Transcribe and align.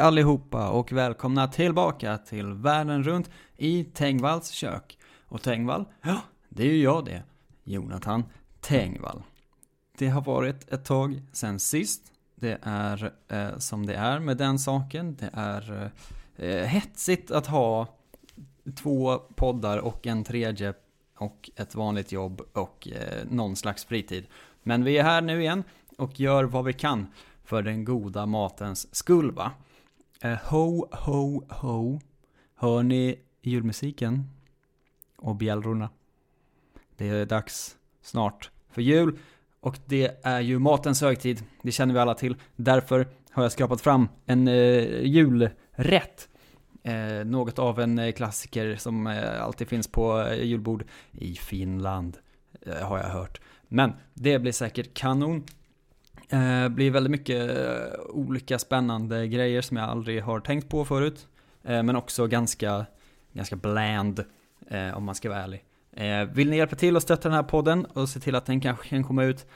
allihopa 0.00 0.70
och 0.70 0.92
välkomna 0.92 1.48
tillbaka 1.48 2.18
till 2.18 2.52
Världen 2.52 3.02
runt 3.02 3.30
i 3.56 3.84
Tengvalls 3.84 4.50
kök. 4.50 4.98
Och 5.28 5.42
Tengvall, 5.42 5.84
ja, 6.02 6.20
det 6.48 6.62
är 6.62 6.66
ju 6.66 6.82
jag 6.82 7.04
det. 7.04 7.22
Jonathan 7.64 8.24
Tengvall. 8.60 9.22
Det 9.98 10.08
har 10.08 10.22
varit 10.22 10.72
ett 10.72 10.84
tag 10.84 11.22
sen 11.32 11.60
sist. 11.60 12.12
Det 12.34 12.58
är 12.62 13.12
eh, 13.28 13.58
som 13.58 13.86
det 13.86 13.94
är 13.94 14.18
med 14.18 14.36
den 14.36 14.58
saken. 14.58 15.16
Det 15.20 15.30
är 15.32 15.90
eh, 16.36 16.64
hetsigt 16.64 17.30
att 17.30 17.46
ha 17.46 17.86
två 18.82 19.18
poddar 19.18 19.78
och 19.78 20.06
en 20.06 20.24
tredje 20.24 20.74
och 21.16 21.50
ett 21.56 21.74
vanligt 21.74 22.12
jobb 22.12 22.40
och 22.52 22.88
eh, 22.88 23.24
någon 23.30 23.56
slags 23.56 23.84
fritid. 23.84 24.26
Men 24.62 24.84
vi 24.84 24.98
är 24.98 25.02
här 25.02 25.20
nu 25.20 25.40
igen 25.40 25.64
och 25.98 26.20
gör 26.20 26.44
vad 26.44 26.64
vi 26.64 26.72
kan 26.72 27.06
för 27.44 27.62
den 27.62 27.84
goda 27.84 28.26
matens 28.26 28.94
skull 28.94 29.32
va. 29.32 29.52
Eh, 30.22 30.38
ho, 30.50 30.86
ho, 30.92 31.44
ho. 31.48 32.00
Hör 32.54 32.82
ni 32.82 33.18
julmusiken? 33.42 34.24
Och 35.16 35.36
bjällrorna. 35.36 35.90
Det 36.96 37.08
är 37.08 37.26
dags 37.26 37.76
snart 38.02 38.50
för 38.70 38.82
jul. 38.82 39.18
Och 39.60 39.78
det 39.86 40.20
är 40.22 40.40
ju 40.40 40.58
matens 40.58 41.00
högtid. 41.00 41.44
Det 41.62 41.72
känner 41.72 41.94
vi 41.94 42.00
alla 42.00 42.14
till. 42.14 42.36
Därför 42.56 43.08
har 43.30 43.42
jag 43.42 43.52
skrapat 43.52 43.80
fram 43.80 44.08
en 44.26 44.48
eh, 44.48 45.02
julrätt. 45.06 46.28
Eh, 46.82 47.24
något 47.26 47.58
av 47.58 47.80
en 47.80 47.98
eh, 47.98 48.12
klassiker 48.12 48.76
som 48.76 49.06
eh, 49.06 49.42
alltid 49.42 49.68
finns 49.68 49.88
på 49.88 50.20
eh, 50.20 50.44
julbord 50.44 50.84
i 51.12 51.34
Finland. 51.34 52.18
eh, 52.66 52.74
har 52.88 52.98
jag 52.98 53.08
hört. 53.08 53.40
Men 53.68 53.92
det 54.14 54.38
blir 54.38 54.52
säkert 54.52 54.94
kanon. 54.94 55.44
Eh, 56.32 56.68
blir 56.68 56.90
väldigt 56.90 57.10
mycket 57.10 57.50
eh, 57.50 58.00
olika 58.08 58.58
spännande 58.58 59.28
grejer 59.28 59.62
som 59.62 59.76
jag 59.76 59.88
aldrig 59.88 60.22
har 60.22 60.40
tänkt 60.40 60.68
på 60.68 60.84
förut. 60.84 61.26
Eh, 61.62 61.82
men 61.82 61.96
också 61.96 62.26
ganska, 62.26 62.86
ganska 63.32 63.56
bland, 63.56 64.24
eh, 64.68 64.96
om 64.96 65.04
man 65.04 65.14
ska 65.14 65.28
vara 65.28 65.42
ärlig. 65.42 65.64
Eh, 65.92 66.24
vill 66.24 66.50
ni 66.50 66.56
hjälpa 66.56 66.76
till 66.76 66.96
och 66.96 67.02
stötta 67.02 67.28
den 67.28 67.36
här 67.36 67.42
podden 67.42 67.84
och 67.84 68.08
se 68.08 68.20
till 68.20 68.34
att 68.34 68.46
den 68.46 68.60
kanske 68.60 68.88
kan 68.88 69.04
komma 69.04 69.24
ut 69.24 69.46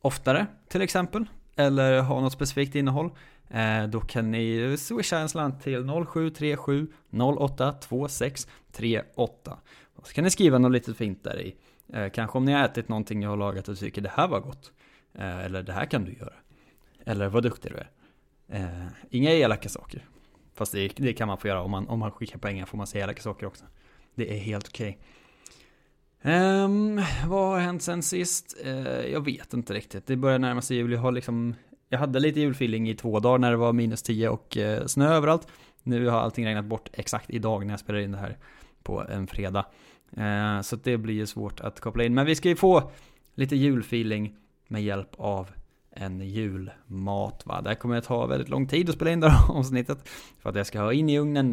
oftare, 0.00 0.46
till 0.68 0.82
exempel? 0.82 1.24
Eller 1.56 2.00
ha 2.00 2.20
något 2.20 2.32
specifikt 2.32 2.74
innehåll? 2.74 3.10
Eh, 3.50 3.84
då 3.84 4.00
kan 4.00 4.30
ni 4.30 4.76
swisha 4.78 5.18
en 5.18 5.28
slant 5.28 5.62
till 5.62 5.84
0737 5.84 6.86
082638 7.10 9.58
Och 9.94 10.08
så 10.08 10.14
kan 10.14 10.24
ni 10.24 10.30
skriva 10.30 10.58
något 10.58 10.72
litet 10.72 10.96
fint 10.96 11.24
där 11.24 11.40
i. 11.40 11.54
Kanske 12.12 12.38
om 12.38 12.44
ni 12.44 12.52
har 12.52 12.64
ätit 12.64 12.88
någonting 12.88 13.22
jag 13.22 13.30
har 13.30 13.36
lagat 13.36 13.68
och 13.68 13.78
tycker 13.78 14.02
det 14.02 14.12
här 14.14 14.28
var 14.28 14.40
gott. 14.40 14.72
Eh, 15.18 15.44
eller 15.44 15.62
det 15.62 15.72
här 15.72 15.84
kan 15.84 16.04
du 16.04 16.12
göra. 16.12 16.34
Eller 17.06 17.28
vad 17.28 17.42
duktig 17.42 17.72
du 17.72 17.76
är. 17.76 17.90
Eh, 18.48 18.86
inga 19.10 19.30
elaka 19.30 19.68
saker. 19.68 20.04
Fast 20.54 20.72
det, 20.72 20.88
det 20.96 21.12
kan 21.12 21.28
man 21.28 21.38
få 21.38 21.48
göra 21.48 21.62
om 21.62 21.70
man, 21.70 21.88
om 21.88 21.98
man 21.98 22.10
skickar 22.10 22.38
pengar 22.38 22.66
får 22.66 22.78
man 22.78 22.86
säga 22.86 23.04
elaka 23.04 23.22
saker 23.22 23.46
också. 23.46 23.64
Det 24.14 24.34
är 24.34 24.38
helt 24.38 24.68
okej. 24.68 24.98
Ehm, 26.22 27.02
vad 27.26 27.48
har 27.48 27.58
hänt 27.58 27.82
sen 27.82 28.02
sist? 28.02 28.56
Eh, 28.64 29.06
jag 29.06 29.24
vet 29.24 29.54
inte 29.54 29.74
riktigt. 29.74 30.06
Det 30.06 30.16
börjar 30.16 30.38
närma 30.38 30.62
sig 30.62 30.76
jul. 30.76 30.92
Jag 30.92 31.00
har 31.00 31.12
liksom 31.12 31.54
jag 31.88 31.98
hade 31.98 32.20
lite 32.20 32.40
julfeeling 32.40 32.88
i 32.88 32.94
två 32.94 33.20
dagar 33.20 33.38
när 33.38 33.50
det 33.50 33.56
var 33.56 33.72
minus 33.72 34.02
10 34.02 34.28
och 34.28 34.56
eh, 34.56 34.86
snö 34.86 35.14
överallt. 35.14 35.48
Nu 35.82 36.08
har 36.08 36.20
allting 36.20 36.46
regnat 36.46 36.64
bort 36.64 36.88
exakt 36.92 37.30
idag 37.30 37.66
när 37.66 37.72
jag 37.72 37.80
spelar 37.80 37.98
in 37.98 38.12
det 38.12 38.18
här 38.18 38.38
på 38.82 39.06
en 39.08 39.26
fredag. 39.26 39.66
Eh, 40.16 40.60
så 40.60 40.76
det 40.76 40.96
blir 40.96 41.14
ju 41.14 41.26
svårt 41.26 41.60
att 41.60 41.80
koppla 41.80 42.04
in. 42.04 42.14
Men 42.14 42.26
vi 42.26 42.34
ska 42.34 42.48
ju 42.48 42.56
få 42.56 42.90
lite 43.34 43.56
julfeeling 43.56 44.36
med 44.68 44.82
hjälp 44.82 45.10
av 45.16 45.50
en 45.90 46.20
julmat 46.20 47.46
va. 47.46 47.60
Det 47.62 47.68
här 47.68 47.74
kommer 47.74 47.96
att 47.96 48.04
ta 48.04 48.26
väldigt 48.26 48.48
lång 48.48 48.66
tid 48.66 48.88
att 48.88 48.94
spela 48.94 49.10
in 49.10 49.20
det 49.20 49.28
här 49.28 49.56
avsnittet. 49.56 50.08
För 50.38 50.50
att 50.50 50.56
jag 50.56 50.66
ska 50.66 50.80
ha 50.80 50.92
in 50.92 51.08
i 51.08 51.18
ugnen 51.18 51.50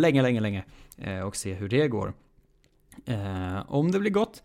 länge, 0.00 0.22
länge, 0.22 0.40
länge. 0.40 0.64
Eh, 0.98 1.20
och 1.20 1.36
se 1.36 1.54
hur 1.54 1.68
det 1.68 1.88
går. 1.88 2.12
Eh, 3.06 3.72
om 3.72 3.90
det 3.90 3.98
blir 3.98 4.10
gott, 4.10 4.42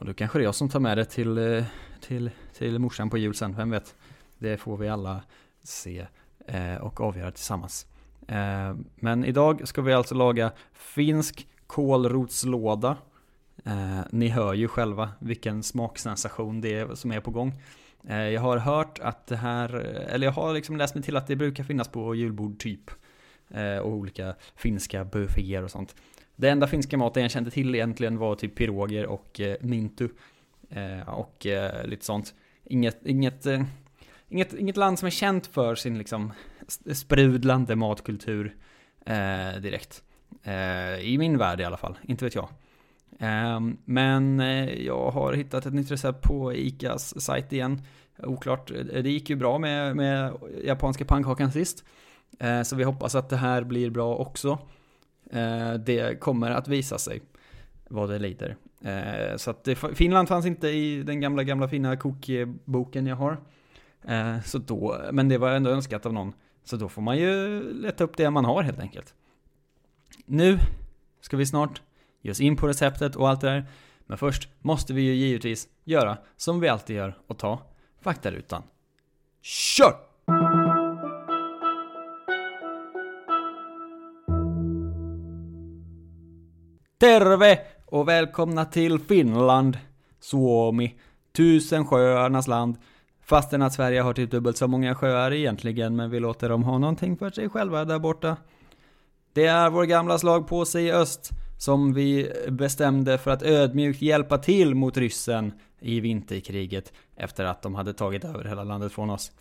då 0.00 0.14
kanske 0.14 0.38
det 0.38 0.42
är 0.42 0.44
jag 0.44 0.54
som 0.54 0.68
tar 0.68 0.80
med 0.80 0.98
det 0.98 1.04
till, 1.04 1.38
eh, 1.38 1.64
till, 2.00 2.30
till 2.54 2.78
morsan 2.78 3.10
på 3.10 3.18
jul 3.18 3.34
sen, 3.34 3.56
vem 3.56 3.70
vet. 3.70 3.94
Det 4.38 4.56
får 4.56 4.76
vi 4.76 4.88
alla 4.88 5.22
se 5.62 6.06
och 6.80 7.00
avgöra 7.00 7.30
tillsammans. 7.30 7.86
Men 8.96 9.24
idag 9.24 9.68
ska 9.68 9.82
vi 9.82 9.92
alltså 9.92 10.14
laga 10.14 10.52
finsk 10.72 11.48
kålrotslåda. 11.66 12.96
Eh, 13.66 14.00
ni 14.10 14.28
hör 14.28 14.54
ju 14.54 14.68
själva 14.68 15.10
vilken 15.18 15.62
smaksensation 15.62 16.60
det 16.60 16.74
är 16.74 16.94
som 16.94 17.12
är 17.12 17.20
på 17.20 17.30
gång. 17.30 17.52
Eh, 18.08 18.16
jag 18.28 18.40
har 18.40 18.56
hört 18.56 18.98
att 18.98 19.26
det 19.26 19.36
här, 19.36 19.74
eller 20.08 20.26
jag 20.26 20.32
har 20.32 20.54
liksom 20.54 20.76
läst 20.76 20.94
mig 20.94 21.04
till 21.04 21.16
att 21.16 21.26
det 21.26 21.36
brukar 21.36 21.64
finnas 21.64 21.88
på 21.88 22.14
julbord 22.14 22.58
typ. 22.58 22.90
Eh, 23.50 23.78
och 23.78 23.92
olika 23.92 24.34
finska 24.56 25.04
bufféer 25.04 25.62
och 25.62 25.70
sånt. 25.70 25.94
Det 26.36 26.48
enda 26.48 26.66
finska 26.66 26.96
maten 26.96 27.22
jag 27.22 27.30
kände 27.30 27.50
till 27.50 27.74
egentligen 27.74 28.18
var 28.18 28.34
typ 28.34 28.54
piroger 28.54 29.06
och 29.06 29.40
eh, 29.40 29.56
mintu. 29.60 30.08
Eh, 30.70 31.08
och 31.08 31.46
eh, 31.46 31.86
lite 31.86 32.04
sånt. 32.04 32.34
Inget, 32.64 33.06
inget, 33.06 33.46
eh, 33.46 33.62
inget, 34.28 34.54
inget 34.54 34.76
land 34.76 34.98
som 34.98 35.06
är 35.06 35.10
känt 35.10 35.46
för 35.46 35.74
sin 35.74 35.98
liksom 35.98 36.32
sprudlande 36.92 37.76
matkultur 37.76 38.56
eh, 39.06 39.60
direkt. 39.60 40.02
Eh, 40.42 41.00
I 41.00 41.16
min 41.18 41.38
värld 41.38 41.60
i 41.60 41.64
alla 41.64 41.76
fall, 41.76 41.98
inte 42.02 42.24
vet 42.24 42.34
jag. 42.34 42.48
Ehm, 43.18 43.76
men 43.84 44.40
eh, 44.40 44.84
jag 44.84 45.10
har 45.10 45.32
hittat 45.32 45.66
ett 45.66 45.74
nytt 45.74 45.90
recept 45.90 46.22
på 46.22 46.54
ICAs 46.54 47.20
sajt 47.22 47.52
igen. 47.52 47.82
Oklart, 48.18 48.70
eh, 48.70 49.02
det 49.02 49.10
gick 49.10 49.30
ju 49.30 49.36
bra 49.36 49.58
med, 49.58 49.96
med 49.96 50.32
japanska 50.64 51.04
pannkakan 51.04 51.52
sist. 51.52 51.84
Eh, 52.38 52.62
så 52.62 52.76
vi 52.76 52.84
hoppas 52.84 53.14
att 53.14 53.28
det 53.28 53.36
här 53.36 53.62
blir 53.64 53.90
bra 53.90 54.16
också. 54.16 54.58
Det 55.84 56.20
kommer 56.20 56.50
att 56.50 56.68
visa 56.68 56.98
sig 56.98 57.22
vad 57.88 58.10
det 58.10 58.18
lider. 58.18 58.56
Så 59.36 59.50
att 59.50 59.68
Finland 59.94 60.28
fanns 60.28 60.46
inte 60.46 60.68
i 60.68 61.02
den 61.02 61.20
gamla, 61.20 61.42
gamla 61.42 61.68
fina 61.68 61.96
kokboken 61.96 63.06
jag 63.06 63.16
har. 63.16 63.40
Så 64.44 64.58
då, 64.58 65.00
men 65.12 65.28
det 65.28 65.38
var 65.38 65.50
ändå 65.50 65.70
önskat 65.70 66.06
av 66.06 66.12
någon. 66.12 66.32
Så 66.64 66.76
då 66.76 66.88
får 66.88 67.02
man 67.02 67.18
ju 67.18 67.60
leta 67.72 68.04
upp 68.04 68.16
det 68.16 68.30
man 68.30 68.44
har 68.44 68.62
helt 68.62 68.80
enkelt. 68.80 69.14
Nu 70.26 70.58
ska 71.20 71.36
vi 71.36 71.46
snart 71.46 71.82
ge 72.26 72.32
oss 72.32 72.40
in 72.40 72.56
på 72.56 72.68
receptet 72.68 73.16
och 73.16 73.28
allt 73.28 73.40
det 73.40 73.46
där. 73.46 73.64
Men 74.06 74.18
först 74.18 74.48
måste 74.60 74.92
vi 74.94 75.02
ju 75.02 75.14
givetvis 75.14 75.68
göra 75.84 76.18
som 76.36 76.60
vi 76.60 76.68
alltid 76.68 76.96
gör 76.96 77.18
och 77.26 77.38
ta 77.38 77.62
faktarutan. 78.00 78.62
Kör! 79.42 79.94
Terve 86.98 87.58
och 87.86 88.08
välkomna 88.08 88.64
till 88.64 88.98
Finland, 88.98 89.78
Suomi, 90.20 90.94
tusen 91.36 91.86
sjöarnas 91.86 92.48
land. 92.48 92.76
Fastän 93.22 93.62
att 93.62 93.72
Sverige 93.72 94.00
har 94.00 94.12
typ 94.12 94.30
dubbelt 94.30 94.56
så 94.56 94.68
många 94.68 94.94
sjöar 94.94 95.32
egentligen, 95.32 95.96
men 95.96 96.10
vi 96.10 96.20
låter 96.20 96.48
dem 96.48 96.62
ha 96.62 96.78
någonting 96.78 97.16
för 97.16 97.30
sig 97.30 97.48
själva 97.48 97.84
där 97.84 97.98
borta. 97.98 98.36
Det 99.32 99.46
är 99.46 99.70
vår 99.70 99.84
gamla 99.84 100.18
slagpåse 100.18 100.80
i 100.80 100.92
öst 100.92 101.32
som 101.58 101.92
vi 101.92 102.32
bestämde 102.48 103.18
för 103.18 103.30
att 103.30 103.42
ödmjukt 103.42 104.02
hjälpa 104.02 104.38
till 104.38 104.74
mot 104.74 104.96
ryssen 104.96 105.52
i 105.80 106.00
vinterkriget 106.00 106.92
efter 107.16 107.44
att 107.44 107.62
de 107.62 107.74
hade 107.74 107.92
tagit 107.92 108.24
över 108.24 108.44
hela 108.44 108.64
landet 108.64 108.92
från 108.92 109.10
oss. 109.10 109.32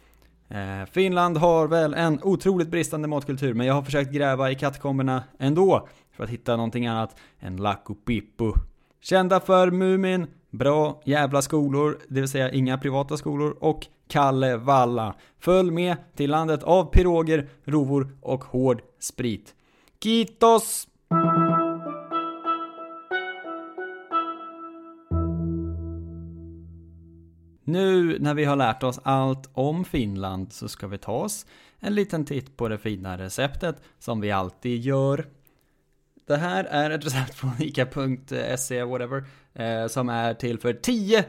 Eh, 0.50 0.86
Finland 0.92 1.38
har 1.38 1.68
väl 1.68 1.94
en 1.94 2.20
otroligt 2.24 2.68
bristande 2.68 3.08
matkultur, 3.08 3.54
men 3.54 3.68
jag 3.68 3.74
har 3.74 3.82
försökt 3.82 4.12
gräva 4.12 4.52
i 4.52 4.56
katakomberna 4.56 5.24
ändå 5.40 5.88
för 6.12 6.24
att 6.24 6.30
hitta 6.30 6.56
någonting 6.56 6.88
annat 6.88 7.16
än 7.40 7.58
Laku 7.58 7.94
Pippu. 7.94 8.52
Kända 9.02 9.40
för 9.40 9.72
Mumin, 9.72 10.28
bra 10.50 11.02
jävla 11.06 11.42
skolor, 11.42 12.00
det 12.08 12.20
vill 12.20 12.30
säga 12.30 12.52
inga 12.52 12.78
privata 12.78 13.18
skolor, 13.18 13.58
och 13.60 13.88
Kalle 14.08 14.58
Valla. 14.58 15.16
Följ 15.40 15.72
med 15.72 15.96
till 16.16 16.32
landet 16.32 16.64
av 16.64 16.86
piroger, 16.86 17.50
rovor 17.64 18.18
och 18.22 18.44
hård 18.44 18.82
sprit. 19.00 19.56
Kitos! 20.04 20.88
Nu 27.68 28.20
när 28.20 28.34
vi 28.34 28.46
har 28.46 28.56
lärt 28.56 28.84
oss 28.84 29.00
allt 29.04 29.50
om 29.54 29.86
Finland 29.86 30.54
så 30.54 30.68
ska 30.68 30.88
vi 30.88 30.98
ta 30.98 31.12
oss 31.12 31.46
en 31.80 31.96
liten 31.96 32.26
titt 32.26 32.58
på 32.58 32.68
det 32.68 32.78
fina 32.78 33.18
receptet 33.18 33.82
som 34.00 34.22
vi 34.22 34.32
alltid 34.32 34.82
gör. 34.82 35.26
Det 36.28 36.38
här 36.38 36.64
är 36.64 36.90
ett 36.90 37.06
recept 37.06 37.36
från 37.36 37.52
ica.se 37.60 38.84
whatever 38.84 39.24
eh, 39.54 39.88
som 39.88 40.10
är 40.10 40.34
till 40.34 40.60
för 40.60 40.74
10 40.74 41.26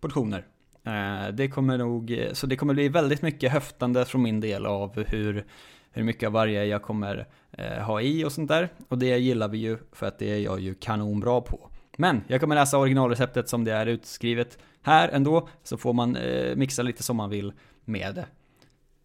portioner. 0.00 0.46
Eh, 0.84 1.28
det 1.32 1.48
kommer 1.48 1.78
nog, 1.78 2.28
så 2.32 2.46
det 2.46 2.56
kommer 2.56 2.74
bli 2.74 2.88
väldigt 2.88 3.22
mycket 3.22 3.52
höftande 3.52 4.04
från 4.04 4.22
min 4.22 4.40
del 4.40 4.66
av 4.66 5.04
hur, 5.06 5.44
hur 5.90 6.02
mycket 6.02 6.26
av 6.26 6.32
varje 6.32 6.64
jag 6.64 6.82
kommer 6.82 7.26
eh, 7.52 7.82
ha 7.82 8.00
i 8.00 8.24
och 8.24 8.32
sånt 8.32 8.48
där. 8.48 8.68
Och 8.88 8.98
det 8.98 9.18
gillar 9.18 9.48
vi 9.48 9.58
ju 9.58 9.78
för 9.92 10.06
att 10.06 10.18
det 10.18 10.32
är 10.32 10.38
jag 10.38 10.60
ju 10.60 10.74
kanonbra 10.74 11.40
på. 11.40 11.70
Men 11.96 12.24
jag 12.26 12.40
kommer 12.40 12.54
läsa 12.54 12.78
originalreceptet 12.78 13.48
som 13.48 13.64
det 13.64 13.72
är 13.72 13.86
utskrivet 13.86 14.58
här 14.84 15.08
ändå, 15.08 15.48
så 15.62 15.76
får 15.76 15.92
man 15.92 16.16
eh, 16.16 16.56
mixa 16.56 16.82
lite 16.82 17.02
som 17.02 17.16
man 17.16 17.30
vill 17.30 17.52
med 17.84 18.14
det. 18.14 18.26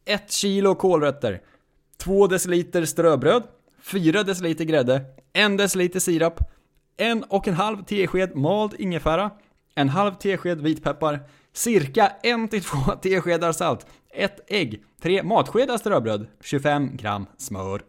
1 0.05 0.31
kilo 0.31 0.75
kålrötter, 0.75 1.41
2 1.97 2.27
deciliter 2.27 2.85
ströbröd, 2.85 3.43
4 3.81 4.23
deciliter 4.23 4.65
grädde, 4.65 5.01
1 5.33 5.57
deciliter 5.57 5.99
sirap, 5.99 6.39
en 6.97 7.23
och 7.23 7.47
en 7.47 7.53
halv 7.53 7.83
tesked 7.83 8.35
mald 8.35 8.75
ingefära, 8.79 9.31
en 9.75 9.89
halv 9.89 10.13
tesked 10.13 10.61
vitpeppar, 10.61 11.19
cirka 11.53 12.11
1-2 12.23 12.97
teskedar 13.01 13.51
salt, 13.51 13.87
ett 14.13 14.39
ägg, 14.47 14.83
3 15.01 15.23
matskedar 15.23 15.77
ströbröd, 15.77 16.27
25 16.41 16.97
gram 16.97 17.25
smör. 17.37 17.81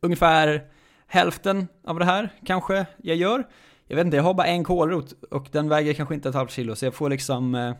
Ungefär 0.00 0.64
hälften 1.06 1.68
av 1.84 1.98
det 1.98 2.04
här 2.04 2.32
kanske 2.44 2.86
jag 2.96 3.16
gör. 3.16 3.44
Jag 3.86 3.96
vet 3.96 4.04
inte, 4.04 4.16
jag 4.16 4.24
har 4.24 4.34
bara 4.34 4.46
en 4.46 4.64
kålrot 4.64 5.14
och 5.30 5.48
den 5.52 5.68
väger 5.68 5.92
kanske 5.92 6.14
inte 6.14 6.28
ett 6.28 6.34
halvt 6.34 6.50
kilo 6.50 6.76
så 6.76 6.86
jag 6.86 6.94
får 6.94 7.10
liksom 7.10 7.54
eh, 7.54 7.74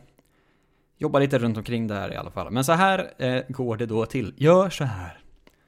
jobba 0.97 1.19
lite 1.19 1.39
runt 1.39 1.57
omkring 1.57 1.87
det 1.87 1.93
här 1.93 2.13
i 2.13 2.15
alla 2.15 2.31
fall. 2.31 2.51
Men 2.51 2.63
så 2.63 2.71
här 2.71 3.13
eh, 3.17 3.43
går 3.49 3.77
det 3.77 3.85
då 3.85 4.05
till. 4.05 4.33
Gör 4.37 4.69
så 4.69 4.83
här. 4.83 5.19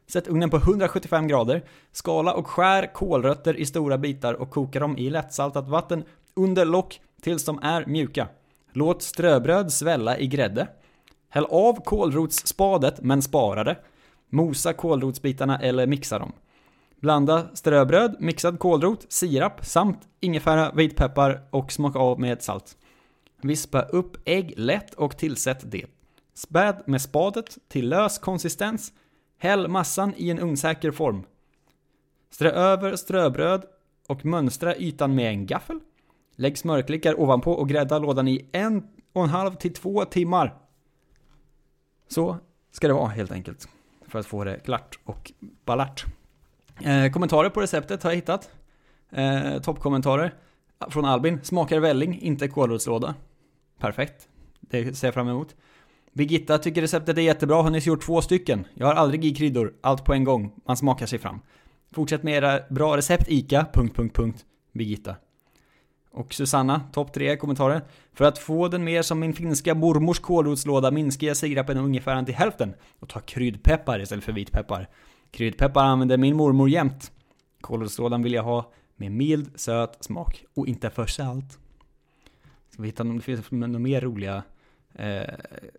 Sätt 0.08 0.28
ugnen 0.28 0.50
på 0.50 0.58
175 0.58 1.28
grader, 1.28 1.64
skala 1.92 2.34
och 2.34 2.48
skär 2.48 2.94
kålrötter 2.94 3.58
i 3.58 3.66
stora 3.66 3.98
bitar 3.98 4.34
och 4.34 4.50
koka 4.50 4.80
dem 4.80 4.98
i 4.98 5.10
lättsaltat 5.10 5.68
vatten 5.68 6.04
under 6.34 6.66
lock 6.66 7.02
tills 7.22 7.46
de 7.46 7.60
är 7.64 7.86
mjuka. 7.86 8.28
Låt 8.74 9.02
ströbröd 9.02 9.74
svälla 9.74 10.18
i 10.18 10.28
grädde. 10.28 10.68
Häll 11.30 11.46
av 11.46 11.84
kålrotsspadet 11.84 13.02
men 13.02 13.22
spara 13.22 13.64
det. 13.64 13.78
Mosa 14.30 14.74
kålrotsbitarna 14.74 15.60
eller 15.60 15.88
mixa 15.88 16.20
dem. 16.20 16.32
Blanda 17.00 17.48
ströbröd, 17.54 18.16
mixad 18.20 18.60
kålrot, 18.60 19.06
sirap 19.10 19.66
samt 19.66 20.08
ingefära, 20.20 20.72
vitpeppar 20.72 21.42
och 21.50 21.72
smaka 21.72 22.00
av 22.00 22.20
med 22.20 22.42
salt. 22.42 22.78
Vispa 23.42 23.82
upp 23.82 24.18
ägg 24.26 24.54
lätt 24.58 24.94
och 24.94 25.18
tillsätt 25.18 25.72
det. 25.72 25.86
Späd 26.34 26.84
med 26.86 27.02
spadet 27.02 27.58
till 27.68 27.90
lös 27.90 28.20
konsistens. 28.20 28.94
Häll 29.38 29.68
massan 29.68 30.14
i 30.18 30.30
en 30.30 30.40
ugnssäker 30.40 30.92
form. 30.92 31.24
Strö 32.30 32.50
över 32.50 32.96
ströbröd 32.96 33.64
och 34.08 34.26
mönstra 34.26 34.76
ytan 34.76 35.16
med 35.16 35.30
en 35.30 35.46
gaffel. 35.46 35.80
Lägg 36.36 36.58
smörklickar 36.58 37.20
ovanpå 37.20 37.52
och 37.52 37.70
grädda 37.70 38.00
lådan 38.00 38.28
i 38.28 38.50
en 38.52 38.88
och 39.14 39.24
en 39.24 39.30
halv 39.30 39.56
till 39.56 39.74
två 39.74 40.06
timmar. 40.06 40.58
Så 42.08 42.38
ska 42.72 42.88
det 42.88 42.94
vara 42.94 43.08
helt 43.08 43.32
enkelt. 43.32 43.70
För 44.08 44.20
att 44.20 44.26
få 44.26 44.44
det 44.44 44.60
klart 44.60 45.00
och 45.06 45.32
ballart. 45.66 46.06
Eh, 46.84 47.12
kommentarer 47.12 47.50
på 47.50 47.62
receptet 47.62 48.04
har 48.04 48.12
jag 48.12 48.16
hittat. 48.16 48.50
Eh, 49.12 49.62
Toppkommentarer 49.62 50.34
från 50.90 51.06
Albin. 51.06 51.40
Smakar 51.44 51.80
välling, 51.80 52.22
inte 52.22 52.48
kålrotslåda. 52.48 53.16
Perfekt. 53.80 54.28
Det 54.60 54.98
ser 54.98 55.08
jag 55.08 55.14
fram 55.14 55.28
emot. 55.28 55.56
Birgitta 56.14 56.58
tycker 56.58 56.82
receptet 56.82 57.18
är 57.18 57.22
jättebra, 57.22 57.62
har 57.62 57.70
nyss 57.70 57.86
gjort 57.86 58.06
två 58.06 58.22
stycken. 58.22 58.68
Jag 58.74 58.88
har 58.88 58.94
aldrig 58.94 59.26
i 59.26 59.36
kryddor, 59.36 59.74
allt 59.82 60.06
på 60.06 60.14
en 60.14 60.24
gång. 60.24 60.52
Man 60.68 60.78
smakar 60.78 61.06
sig 61.06 61.20
fram. 61.20 61.40
Fortsätt 61.92 62.24
med 62.24 62.34
era 62.34 62.60
bra 62.70 62.98
recept 62.98 63.26
ICA... 63.28 63.66
Punkt, 63.74 63.96
punkt, 63.96 64.16
punkt. 64.16 64.46
Birgitta. 64.74 65.16
Och 66.12 66.34
Susanna, 66.34 66.82
topp 66.94 67.14
tre 67.14 67.38
kommentarer. 67.38 67.82
För 68.14 68.26
att 68.26 68.38
få 68.38 68.68
den 68.68 68.84
mer 68.84 69.02
som 69.02 69.20
min 69.20 69.34
finska 69.34 69.76
mormors 69.76 70.20
kålrotslåda 70.20 70.92
minskar 70.92 71.28
jag 71.28 71.38
sirapen 71.38 71.78
ungefär 71.78 72.24
till 72.24 72.36
hälften 72.36 72.74
och 73.00 73.10
tar 73.10 73.20
kryddpeppar 73.20 74.02
istället 74.02 74.24
för 74.24 74.32
vitpeppar. 74.32 74.88
Kryddpeppar 75.32 75.84
använder 75.84 76.18
min 76.18 76.36
mormor 76.36 76.70
jämt. 76.70 77.12
Kålrotslådan 77.62 78.24
vill 78.24 78.34
jag 78.34 78.44
ha 78.44 78.72
med 78.96 79.12
mild, 79.12 79.50
söt 79.56 80.04
smak 80.04 80.46
och 80.54 80.68
inte 80.68 80.90
för 80.90 81.06
salt. 81.06 81.60
Ska 82.70 82.82
vi 82.82 82.88
hitta 82.88 83.04
om 83.04 83.16
det 83.18 83.22
finns 83.22 83.52
några 83.52 83.80
mer 83.80 84.02
roliga 84.02 84.44
eh, 84.94 85.24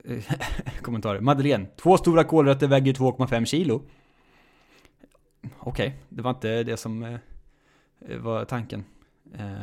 kommentarer? 0.82 1.20
Madeleine. 1.20 1.66
Två 1.76 1.96
stora 1.96 2.24
kålrötter 2.24 2.68
väger 2.68 2.92
2,5 2.92 3.44
kilo. 3.44 3.82
Okej, 5.58 5.86
okay, 5.86 5.92
det 6.08 6.22
var 6.22 6.30
inte 6.30 6.62
det 6.62 6.76
som 6.76 7.02
eh, 7.02 7.18
var 8.18 8.44
tanken. 8.44 8.84
Eh, 9.34 9.62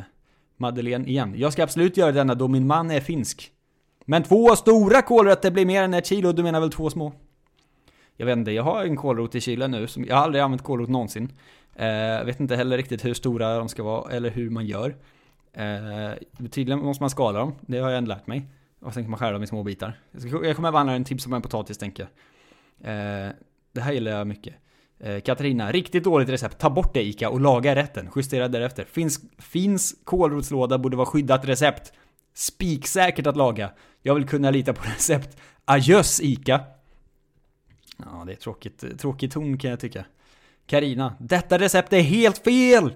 Madeleine 0.56 1.06
igen. 1.06 1.34
Jag 1.36 1.52
ska 1.52 1.62
absolut 1.62 1.96
göra 1.96 2.12
denna 2.12 2.34
då 2.34 2.48
min 2.48 2.66
man 2.66 2.90
är 2.90 3.00
finsk. 3.00 3.52
Men 4.04 4.22
två 4.22 4.56
stora 4.56 5.02
kålrötter 5.02 5.50
blir 5.50 5.66
mer 5.66 5.82
än 5.82 5.94
ett 5.94 6.06
kilo, 6.06 6.32
du 6.32 6.42
menar 6.42 6.60
väl 6.60 6.70
två 6.70 6.90
små? 6.90 7.12
Jag 8.20 8.26
vet 8.26 8.36
inte, 8.36 8.50
jag 8.50 8.62
har 8.62 8.84
en 8.84 8.96
kålrot 8.96 9.34
i 9.34 9.40
kylen 9.40 9.70
nu, 9.70 9.86
som, 9.86 10.04
jag 10.04 10.16
har 10.16 10.22
aldrig 10.22 10.42
använt 10.42 10.62
kålrot 10.62 10.88
någonsin. 10.88 11.32
Jag 11.76 12.20
eh, 12.20 12.24
vet 12.24 12.40
inte 12.40 12.56
heller 12.56 12.76
riktigt 12.76 13.04
hur 13.04 13.14
stora 13.14 13.58
de 13.58 13.68
ska 13.68 13.82
vara, 13.82 14.12
eller 14.12 14.30
hur 14.30 14.50
man 14.50 14.66
gör. 14.66 14.96
Eh, 15.52 16.48
tydligen 16.50 16.78
måste 16.78 17.02
man 17.02 17.10
skala 17.10 17.38
dem, 17.38 17.54
det 17.60 17.78
har 17.78 17.90
jag 17.90 17.98
ändå 17.98 18.08
lärt 18.08 18.26
mig. 18.26 18.46
Och 18.80 18.94
sen 18.94 19.02
kan 19.02 19.10
man 19.10 19.18
skära 19.18 19.32
dem 19.32 19.42
i 19.42 19.46
små 19.46 19.62
bitar. 19.62 20.00
Jag, 20.10 20.22
ska, 20.22 20.44
jag 20.44 20.56
kommer 20.56 20.72
behandla 20.72 20.94
en 20.94 21.04
tips 21.04 21.26
om 21.26 21.32
en 21.32 21.42
potatis, 21.42 21.78
tänker 21.78 22.02
jag. 22.02 22.08
Eh, 22.90 23.32
det 23.72 23.80
här 23.80 23.92
gillar 23.92 24.10
jag 24.10 24.26
mycket. 24.26 24.54
Eh, 25.00 25.20
Katarina, 25.20 25.72
riktigt 25.72 26.04
dåligt 26.04 26.28
recept. 26.28 26.58
Ta 26.58 26.70
bort 26.70 26.94
det 26.94 27.02
Ica 27.02 27.30
och 27.30 27.40
laga 27.40 27.74
rätten. 27.74 28.10
Justera 28.16 28.48
därefter. 28.48 28.84
Finns, 28.84 29.20
finns 29.38 29.94
kålrotslåda 30.04 30.78
borde 30.78 30.96
vara 30.96 31.06
skyddat 31.06 31.44
recept. 31.44 31.92
Spiksäkert 32.34 33.26
att 33.26 33.36
laga. 33.36 33.70
Jag 34.02 34.14
vill 34.14 34.28
kunna 34.28 34.50
lita 34.50 34.72
på 34.72 34.82
recept. 34.82 35.36
Adjöss 35.64 36.20
Ica. 36.20 36.60
Ja, 38.04 38.24
det 38.26 38.32
är 38.32 38.36
tråkigt, 38.36 38.98
tråkig 38.98 39.32
ton 39.32 39.58
kan 39.58 39.70
jag 39.70 39.80
tycka. 39.80 40.04
Karina, 40.66 41.14
detta 41.20 41.58
recept 41.58 41.92
är 41.92 42.00
helt 42.00 42.38
fel! 42.38 42.92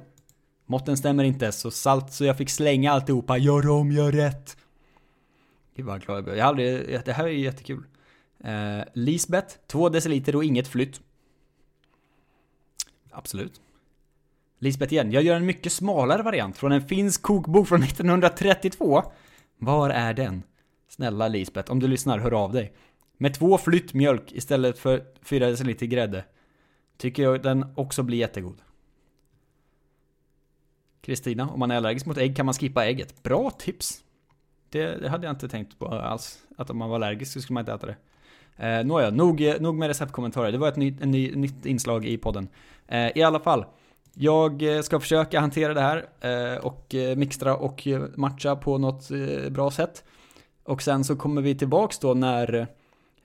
Måtten 0.66 0.96
stämmer 0.96 1.24
inte, 1.24 1.52
så 1.52 1.70
salt 1.70 2.12
så 2.12 2.24
jag 2.24 2.38
fick 2.38 2.50
slänga 2.50 2.92
alltihopa. 2.92 3.38
Gör 3.38 3.68
om, 3.68 3.92
gör 3.92 4.12
rätt. 4.12 4.56
Gud 5.76 5.86
vad 5.86 6.02
glad 6.02 6.16
jag 6.16 6.24
blev. 6.24 6.36
Jag 6.36 6.44
har 6.44 6.48
aldrig, 6.48 7.00
det 7.04 7.12
här 7.12 7.24
är 7.24 7.28
ju 7.28 7.40
jättekul. 7.40 7.84
Eh, 8.44 8.84
Lisbeth, 8.92 9.56
2 9.66 9.88
deciliter 9.88 10.36
och 10.36 10.44
inget 10.44 10.68
flytt. 10.68 11.00
Absolut. 13.10 13.60
Lisbeth 14.58 14.92
igen, 14.92 15.12
jag 15.12 15.22
gör 15.22 15.36
en 15.36 15.46
mycket 15.46 15.72
smalare 15.72 16.22
variant 16.22 16.56
från 16.56 16.72
en 16.72 16.88
finsk 16.88 17.22
kokbok 17.22 17.68
från 17.68 17.82
1932. 17.82 19.02
Var 19.58 19.90
är 19.90 20.14
den? 20.14 20.42
Snälla 20.88 21.28
Lisbeth, 21.28 21.72
om 21.72 21.80
du 21.80 21.88
lyssnar, 21.88 22.18
hör 22.18 22.32
av 22.32 22.52
dig. 22.52 22.72
Med 23.22 23.34
två 23.34 23.58
flytt 23.58 23.94
mjölk 23.94 24.32
istället 24.32 24.78
för 24.78 25.04
4 25.22 25.46
deciliter 25.46 25.86
grädde. 25.86 26.24
Tycker 26.96 27.22
jag 27.22 27.42
den 27.42 27.66
också 27.74 28.02
blir 28.02 28.18
jättegod. 28.18 28.62
Kristina, 31.00 31.50
om 31.50 31.60
man 31.60 31.70
är 31.70 31.76
allergisk 31.76 32.06
mot 32.06 32.18
ägg 32.18 32.36
kan 32.36 32.46
man 32.46 32.54
skippa 32.54 32.84
ägget. 32.84 33.22
Bra 33.22 33.50
tips! 33.50 34.04
Det, 34.68 34.86
det, 34.86 35.08
hade 35.08 35.26
jag 35.26 35.32
inte 35.32 35.48
tänkt 35.48 35.78
på 35.78 35.86
alls. 35.86 36.42
Att 36.56 36.70
om 36.70 36.78
man 36.78 36.88
var 36.88 36.96
allergisk 36.96 37.32
så 37.32 37.40
skulle 37.40 37.54
man 37.54 37.60
inte 37.60 37.72
äta 37.72 37.86
det. 37.86 37.96
Eh, 38.56 38.84
Nåja, 38.84 39.10
nog, 39.10 39.60
nog 39.60 39.74
med 39.74 39.88
receptkommentarer. 39.88 40.52
Det 40.52 40.58
var 40.58 40.68
ett 40.68 40.76
ny, 40.76 40.96
en 41.00 41.10
ny, 41.10 41.34
nytt 41.34 41.66
inslag 41.66 42.04
i 42.04 42.18
podden. 42.18 42.48
Eh, 42.88 43.18
I 43.18 43.22
alla 43.22 43.40
fall. 43.40 43.64
Jag 44.14 44.62
ska 44.84 45.00
försöka 45.00 45.40
hantera 45.40 45.74
det 45.74 45.80
här 45.80 46.06
eh, 46.20 46.58
och 46.58 46.94
eh, 46.94 47.16
mixtra 47.16 47.56
och 47.56 47.88
matcha 48.14 48.56
på 48.56 48.78
något 48.78 49.10
eh, 49.10 49.50
bra 49.50 49.70
sätt. 49.70 50.04
Och 50.64 50.82
sen 50.82 51.04
så 51.04 51.16
kommer 51.16 51.42
vi 51.42 51.54
tillbaks 51.54 51.98
då 51.98 52.14
när 52.14 52.68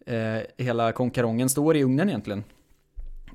Eh, 0.08 0.42
hela 0.58 0.92
konkarongen 0.92 1.50
står 1.50 1.78
i 1.78 1.84
ugnen 1.84 2.10
egentligen. 2.10 2.44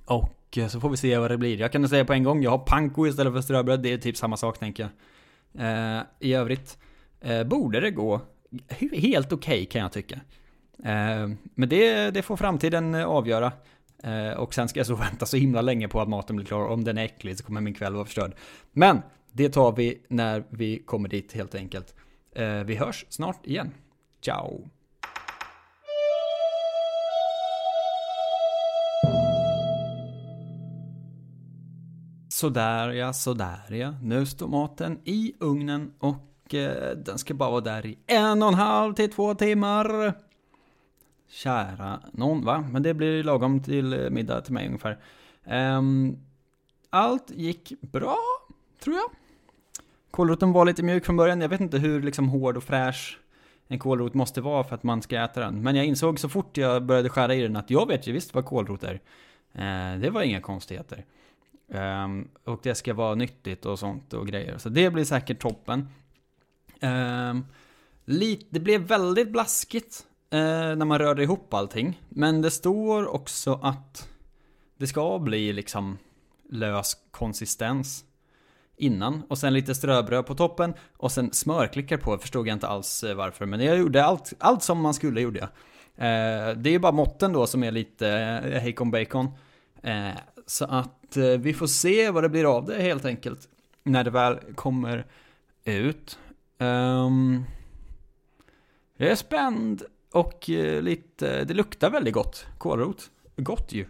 Och 0.04 0.58
eh, 0.58 0.68
så 0.68 0.80
får 0.80 0.88
vi 0.90 0.96
se 0.96 1.18
vad 1.18 1.30
det 1.30 1.38
blir. 1.38 1.60
Jag 1.60 1.72
kan 1.72 1.88
säga 1.88 2.04
på 2.04 2.12
en 2.12 2.22
gång, 2.22 2.42
jag 2.42 2.50
har 2.50 2.58
panko 2.58 3.06
istället 3.06 3.32
för 3.32 3.40
ströbröd. 3.40 3.82
Det 3.82 3.92
är 3.92 3.98
typ 3.98 4.16
samma 4.16 4.36
sak 4.36 4.58
tänker 4.58 4.82
jag. 4.82 4.90
Eh, 5.66 6.02
I 6.18 6.34
övrigt 6.34 6.78
borde 7.46 7.80
det 7.80 7.90
gå 7.90 8.20
helt 8.92 9.32
okej 9.32 9.54
okay, 9.54 9.66
kan 9.66 9.80
jag 9.80 9.92
tycka. 9.92 10.20
Men 11.54 11.68
det, 11.68 12.10
det 12.10 12.22
får 12.22 12.36
framtiden 12.36 12.94
avgöra. 12.94 13.52
Och 14.36 14.54
sen 14.54 14.68
ska 14.68 14.80
jag 14.80 14.86
så 14.86 14.94
vänta 15.10 15.26
så 15.26 15.36
himla 15.36 15.60
länge 15.60 15.88
på 15.88 16.00
att 16.00 16.08
maten 16.08 16.36
blir 16.36 16.46
klar. 16.46 16.66
Om 16.66 16.84
den 16.84 16.98
är 16.98 17.04
äcklig 17.04 17.38
så 17.38 17.44
kommer 17.44 17.60
min 17.60 17.74
kväll 17.74 17.94
vara 17.94 18.04
förstörd. 18.04 18.34
Men 18.72 19.02
det 19.32 19.48
tar 19.48 19.72
vi 19.72 20.02
när 20.08 20.44
vi 20.48 20.78
kommer 20.78 21.08
dit 21.08 21.32
helt 21.32 21.54
enkelt. 21.54 21.94
Vi 22.64 22.74
hörs 22.74 23.06
snart 23.08 23.46
igen. 23.46 23.70
Ciao! 24.20 24.70
Sådär 32.42 32.88
ja, 32.88 33.12
sådär 33.12 33.72
ja. 33.72 33.94
Nu 34.02 34.26
står 34.26 34.48
maten 34.48 34.98
i 35.04 35.34
ugnen 35.40 35.92
och 35.98 36.54
eh, 36.54 36.96
den 36.96 37.18
ska 37.18 37.34
bara 37.34 37.50
vara 37.50 37.60
där 37.60 37.86
i 37.86 37.98
en 38.06 38.42
och 38.42 38.48
en 38.48 38.54
halv 38.54 38.94
till 38.94 39.12
två 39.12 39.34
timmar. 39.34 40.14
Kära 41.28 42.00
någon, 42.12 42.44
va? 42.44 42.64
Men 42.70 42.82
det 42.82 42.94
blir 42.94 43.24
lagom 43.24 43.62
till 43.62 43.92
eh, 43.92 44.10
middag 44.10 44.40
till 44.40 44.52
mig 44.52 44.66
ungefär. 44.66 44.98
Um, 45.44 46.18
allt 46.90 47.30
gick 47.30 47.72
bra, 47.80 48.18
tror 48.84 48.96
jag. 48.96 49.10
Kålroten 50.10 50.52
var 50.52 50.64
lite 50.64 50.82
mjuk 50.82 51.04
från 51.04 51.16
början. 51.16 51.40
Jag 51.40 51.48
vet 51.48 51.60
inte 51.60 51.78
hur 51.78 52.02
liksom 52.02 52.28
hård 52.28 52.56
och 52.56 52.64
fräsch 52.64 53.18
en 53.68 53.78
kålrot 53.78 54.14
måste 54.14 54.40
vara 54.40 54.64
för 54.64 54.74
att 54.74 54.82
man 54.82 55.02
ska 55.02 55.24
äta 55.24 55.40
den. 55.40 55.62
Men 55.62 55.76
jag 55.76 55.86
insåg 55.86 56.18
så 56.18 56.28
fort 56.28 56.56
jag 56.56 56.84
började 56.84 57.08
skära 57.08 57.34
i 57.34 57.42
den 57.42 57.56
att 57.56 57.70
jag 57.70 57.88
vet 57.88 58.06
ju 58.06 58.12
visst 58.12 58.34
vad 58.34 58.44
kålrot 58.44 58.84
är. 58.84 58.94
Uh, 58.94 60.00
det 60.00 60.10
var 60.10 60.22
inga 60.22 60.40
konstigheter. 60.40 61.04
Um, 61.74 62.28
och 62.44 62.60
det 62.62 62.74
ska 62.74 62.94
vara 62.94 63.14
nyttigt 63.14 63.66
och 63.66 63.78
sånt 63.78 64.12
och 64.12 64.26
grejer. 64.26 64.58
Så 64.58 64.68
det 64.68 64.90
blir 64.90 65.04
säkert 65.04 65.40
toppen. 65.40 65.88
Ehm, 66.80 67.36
um, 67.36 67.46
lite, 68.04 68.46
det 68.50 68.60
blev 68.60 68.80
väldigt 68.80 69.32
blaskigt 69.32 70.06
uh, 70.34 70.40
när 70.76 70.84
man 70.84 70.98
rörde 70.98 71.22
ihop 71.22 71.54
allting. 71.54 72.00
Men 72.08 72.42
det 72.42 72.50
står 72.50 73.06
också 73.14 73.60
att 73.62 74.08
det 74.76 74.86
ska 74.86 75.18
bli 75.18 75.52
liksom 75.52 75.98
lös 76.50 76.96
konsistens 77.10 78.04
innan 78.76 79.22
och 79.28 79.38
sen 79.38 79.54
lite 79.54 79.74
ströbröd 79.74 80.26
på 80.26 80.34
toppen 80.34 80.74
och 80.96 81.12
sen 81.12 81.32
smörklickar 81.32 81.96
på, 81.96 82.18
förstod 82.18 82.48
jag 82.48 82.54
inte 82.54 82.68
alls 82.68 83.04
eh, 83.04 83.14
varför. 83.14 83.46
Men 83.46 83.60
jag 83.60 83.78
gjorde 83.78 84.04
allt, 84.04 84.32
allt 84.38 84.62
som 84.62 84.80
man 84.80 84.94
skulle 84.94 85.20
gjorde 85.20 85.38
jag. 85.38 85.48
Uh, 85.98 86.58
det 86.58 86.70
är 86.70 86.72
ju 86.72 86.78
bara 86.78 86.92
måtten 86.92 87.32
då 87.32 87.46
som 87.46 87.64
är 87.64 87.70
lite 87.70 88.06
uh, 88.44 88.58
hejkon 88.58 88.90
bacon. 88.90 89.28
Eh, 89.82 90.10
så 90.46 90.64
att 90.64 91.16
eh, 91.16 91.24
vi 91.24 91.54
får 91.54 91.66
se 91.66 92.10
vad 92.10 92.24
det 92.24 92.28
blir 92.28 92.56
av 92.56 92.64
det 92.64 92.82
helt 92.82 93.04
enkelt. 93.04 93.48
När 93.82 94.04
det 94.04 94.10
väl 94.10 94.38
kommer 94.54 95.06
ut. 95.64 96.18
Um, 96.58 97.44
jag 98.96 99.10
är 99.10 99.14
spänd 99.14 99.82
och 100.12 100.50
eh, 100.50 100.82
lite, 100.82 101.44
det 101.44 101.54
luktar 101.54 101.90
väldigt 101.90 102.14
gott. 102.14 102.46
Kålrot. 102.58 103.10
Gott 103.36 103.72
ju. 103.72 103.86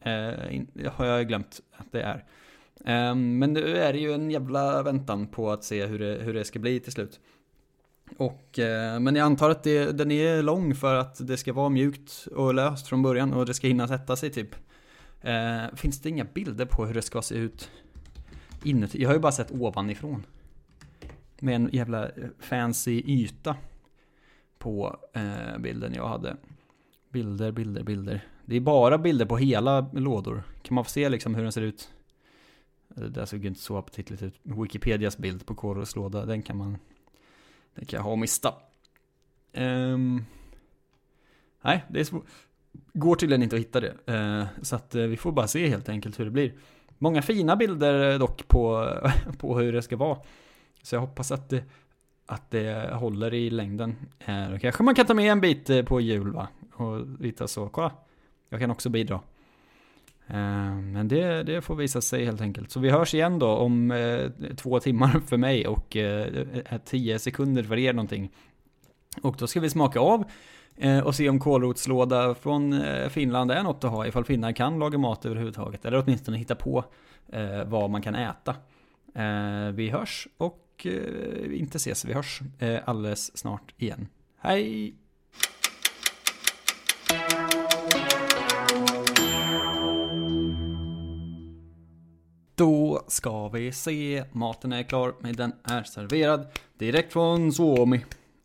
Eh, 0.00 0.90
har 0.92 1.06
jag 1.06 1.28
glömt 1.28 1.60
att 1.72 1.92
det 1.92 2.02
är. 2.02 2.24
Um, 3.10 3.38
men 3.38 3.52
nu 3.52 3.76
är 3.76 3.92
det 3.92 3.98
ju 3.98 4.12
en 4.12 4.30
jävla 4.30 4.82
väntan 4.82 5.26
på 5.26 5.50
att 5.50 5.64
se 5.64 5.86
hur 5.86 5.98
det, 5.98 6.18
hur 6.22 6.34
det 6.34 6.44
ska 6.44 6.58
bli 6.58 6.80
till 6.80 6.92
slut. 6.92 7.20
Och, 8.16 8.58
eh, 8.58 9.00
men 9.00 9.16
jag 9.16 9.24
antar 9.24 9.50
att 9.50 9.62
det, 9.62 9.92
den 9.92 10.10
är 10.10 10.42
lång 10.42 10.74
för 10.74 10.94
att 10.94 11.26
det 11.26 11.36
ska 11.36 11.52
vara 11.52 11.68
mjukt 11.68 12.26
och 12.34 12.54
löst 12.54 12.88
från 12.88 13.02
början 13.02 13.32
och 13.32 13.46
det 13.46 13.54
ska 13.54 13.66
hinna 13.66 13.88
sätta 13.88 14.16
sig 14.16 14.30
typ. 14.30 14.54
Eh, 15.20 15.74
finns 15.74 16.00
det 16.00 16.08
inga 16.08 16.24
bilder 16.24 16.66
på 16.66 16.86
hur 16.86 16.94
det 16.94 17.02
ska 17.02 17.22
se 17.22 17.34
ut 17.34 17.70
inuti? 18.64 19.02
Jag 19.02 19.08
har 19.08 19.14
ju 19.14 19.20
bara 19.20 19.32
sett 19.32 19.50
ovanifrån. 19.50 20.26
Med 21.40 21.54
en 21.54 21.70
jävla 21.72 22.08
eh, 22.08 22.28
fancy 22.38 23.02
yta 23.06 23.56
på 24.58 24.96
eh, 25.12 25.58
bilden 25.58 25.94
jag 25.94 26.08
hade. 26.08 26.36
Bilder, 27.10 27.52
bilder, 27.52 27.82
bilder. 27.82 28.26
Det 28.44 28.56
är 28.56 28.60
bara 28.60 28.98
bilder 28.98 29.26
på 29.26 29.36
hela 29.36 29.80
lådor. 29.92 30.42
Kan 30.62 30.74
man 30.74 30.84
få 30.84 30.90
se 30.90 31.08
liksom 31.08 31.34
hur 31.34 31.42
den 31.42 31.52
ser 31.52 31.62
ut? 31.62 31.90
Eh, 32.96 33.02
det 33.02 33.08
där 33.08 33.26
såg 33.26 33.44
inte 33.44 33.60
så 33.60 33.76
aptitligt 33.76 34.22
ut. 34.22 34.40
Wikipedias 34.42 35.18
bild 35.18 35.46
på 35.46 35.54
Koros 35.54 35.96
låda, 35.96 36.26
den 36.26 36.42
kan 36.42 36.56
man 36.56 36.78
Den 37.74 37.86
kan 37.86 37.96
jag 37.96 38.04
ha 38.04 38.10
och 38.10 38.18
mista. 38.18 38.54
Um, 39.52 40.24
nej, 41.62 41.84
det 41.88 42.00
är 42.00 42.04
svårt. 42.04 42.26
Går 42.92 43.16
tydligen 43.16 43.42
inte 43.42 43.56
att 43.56 43.60
hitta 43.60 43.80
det. 43.80 43.94
Eh, 44.06 44.46
så 44.62 44.76
att 44.76 44.94
eh, 44.94 45.02
vi 45.02 45.16
får 45.16 45.32
bara 45.32 45.46
se 45.46 45.68
helt 45.68 45.88
enkelt 45.88 46.20
hur 46.20 46.24
det 46.24 46.30
blir. 46.30 46.52
Många 46.98 47.22
fina 47.22 47.56
bilder 47.56 48.12
eh, 48.12 48.18
dock 48.18 48.48
på, 48.48 48.94
på 49.38 49.58
hur 49.58 49.72
det 49.72 49.82
ska 49.82 49.96
vara. 49.96 50.18
Så 50.82 50.94
jag 50.94 51.00
hoppas 51.00 51.32
att 51.32 51.48
det, 51.48 51.64
att 52.26 52.50
det 52.50 52.94
håller 52.94 53.34
i 53.34 53.50
längden. 53.50 53.96
Då 54.50 54.58
kanske 54.58 54.82
man 54.82 54.94
kan 54.94 55.06
ta 55.06 55.14
med 55.14 55.32
en 55.32 55.40
bit 55.40 55.86
på 55.86 56.00
jul 56.00 56.32
va? 56.32 56.48
Och 56.74 57.06
lite 57.20 57.48
så, 57.48 57.68
kolla. 57.68 57.92
Jag 58.48 58.60
kan 58.60 58.70
också 58.70 58.88
bidra. 58.88 59.20
Men 60.92 61.08
det, 61.08 61.42
det, 61.42 61.60
får 61.62 61.74
visa 61.74 62.00
sig 62.00 62.24
helt 62.24 62.40
enkelt. 62.40 62.70
Så 62.70 62.80
vi 62.80 62.90
hörs 62.90 63.14
igen 63.14 63.38
då 63.38 63.48
om 63.48 63.92
två 64.56 64.80
timmar 64.80 65.20
för 65.26 65.36
mig 65.36 65.66
och 65.66 65.96
tio 66.84 67.18
sekunder 67.18 67.62
för 67.62 67.78
er 67.78 67.92
någonting. 67.92 68.30
Och 69.22 69.36
då 69.38 69.46
ska 69.46 69.60
vi 69.60 69.70
smaka 69.70 70.00
av 70.00 70.24
Eh, 70.80 70.98
och 70.98 71.14
se 71.14 71.28
om 71.28 71.38
kålrotslåda 71.38 72.34
från 72.34 72.72
eh, 72.72 73.08
Finland 73.08 73.50
är 73.50 73.62
något 73.62 73.84
att 73.84 73.90
ha 73.90 74.06
ifall 74.06 74.24
finnar 74.24 74.52
kan 74.52 74.78
laga 74.78 74.98
mat 74.98 75.26
överhuvudtaget. 75.26 75.84
Eller 75.84 76.02
åtminstone 76.02 76.38
hitta 76.38 76.54
på 76.54 76.84
eh, 77.32 77.64
vad 77.64 77.90
man 77.90 78.02
kan 78.02 78.14
äta. 78.14 78.56
Eh, 79.14 79.72
vi 79.72 79.90
hörs 79.90 80.28
och 80.36 80.86
eh, 80.86 81.60
inte 81.60 81.76
ses, 81.76 82.04
vi 82.04 82.12
hörs 82.12 82.40
alldeles 82.84 83.38
snart 83.38 83.74
igen. 83.76 84.08
Hej! 84.38 84.94
Då 92.54 93.04
ska 93.08 93.48
vi 93.48 93.72
se. 93.72 94.24
Maten 94.32 94.72
är 94.72 94.82
klar, 94.82 95.14
men 95.20 95.36
den 95.36 95.52
är 95.64 95.82
serverad 95.82 96.46
direkt 96.78 97.12
från 97.12 97.52
Suomi. 97.52 98.04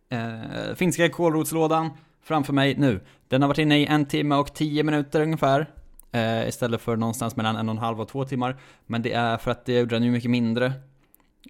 Eh, 0.09 0.75
finska 0.75 1.09
kålrotslådan 1.09 1.89
framför 2.23 2.53
mig 2.53 2.75
nu. 2.77 2.99
Den 3.27 3.41
har 3.41 3.47
varit 3.47 3.57
inne 3.57 3.79
i 3.79 3.85
en 3.85 4.05
timme 4.05 4.35
och 4.35 4.53
tio 4.53 4.83
minuter 4.83 5.21
ungefär. 5.21 5.69
Eh, 6.11 6.47
istället 6.47 6.81
för 6.81 6.95
någonstans 6.95 7.35
mellan 7.35 7.55
en 7.55 7.69
och 7.69 7.75
en 7.75 7.81
halv 7.81 8.01
och 8.01 8.07
två 8.07 8.25
timmar. 8.25 8.57
Men 8.85 9.01
det 9.01 9.13
är 9.13 9.37
för 9.37 9.51
att 9.51 9.67
jag 9.67 9.79
gjorde 9.79 9.95
den 9.95 10.03
ju 10.03 10.11
mycket 10.11 10.31
mindre. 10.31 10.73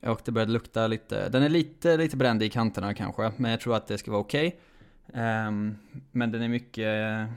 Och 0.03 0.21
det 0.25 0.31
började 0.31 0.51
lukta 0.51 0.87
lite, 0.87 1.29
den 1.29 1.43
är 1.43 1.49
lite, 1.49 1.97
lite 1.97 2.17
bränd 2.17 2.43
i 2.43 2.49
kanterna 2.49 2.93
kanske. 2.93 3.31
Men 3.37 3.51
jag 3.51 3.59
tror 3.59 3.75
att 3.75 3.87
det 3.87 3.97
ska 3.97 4.11
vara 4.11 4.21
okej. 4.21 4.59
Okay. 5.07 5.21
Eh, 5.23 5.51
men 6.11 6.31
den 6.31 6.41
är 6.41 6.47
mycket 6.47 7.29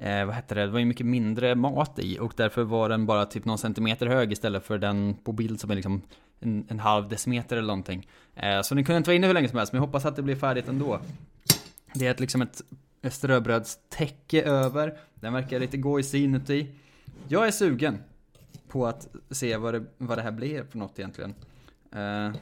eh, 0.00 0.24
vad 0.24 0.34
hette 0.34 0.54
det, 0.54 0.60
det 0.60 0.72
var 0.72 0.78
ju 0.78 0.84
mycket 0.84 1.06
mindre 1.06 1.54
mat 1.54 1.98
i 1.98 2.18
och 2.18 2.32
därför 2.36 2.62
var 2.62 2.88
den 2.88 3.06
bara 3.06 3.26
typ 3.26 3.44
någon 3.44 3.58
centimeter 3.58 4.06
hög 4.06 4.32
istället 4.32 4.64
för 4.64 4.78
den 4.78 5.14
på 5.24 5.32
bild 5.32 5.60
som 5.60 5.70
är 5.70 5.74
liksom 5.74 6.02
en, 6.40 6.66
en 6.68 6.80
halv 6.80 7.08
decimeter 7.08 7.56
eller 7.56 7.66
någonting. 7.66 8.08
Eh, 8.34 8.60
så 8.62 8.74
den 8.74 8.84
kunde 8.84 8.96
inte 8.96 9.10
vara 9.10 9.16
inne 9.16 9.26
hur 9.26 9.34
länge 9.34 9.48
som 9.48 9.58
helst, 9.58 9.72
men 9.72 9.82
jag 9.82 9.86
hoppas 9.86 10.04
att 10.04 10.16
det 10.16 10.22
blir 10.22 10.36
färdigt 10.36 10.68
ändå. 10.68 11.00
Det 11.94 12.06
är 12.06 12.10
ett, 12.10 12.20
liksom 12.20 12.42
ett 12.42 12.62
ströbrödstäcke 13.12 14.42
över, 14.42 14.98
den 15.14 15.32
verkar 15.32 15.60
lite 15.60 15.76
gojsig 15.76 16.24
inuti. 16.24 16.74
Jag 17.28 17.46
är 17.46 17.50
sugen 17.50 17.98
på 18.68 18.86
att 18.86 19.08
se 19.30 19.56
vad 19.56 19.74
det, 19.74 19.84
vad 19.98 20.18
det 20.18 20.22
här 20.22 20.32
blir 20.32 20.64
för 20.64 20.78
något 20.78 20.98
egentligen. 20.98 21.34
Eh, 21.92 22.32